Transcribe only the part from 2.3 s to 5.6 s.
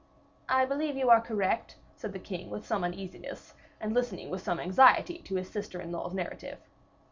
with some uneasiness, and listening with some anxiety to his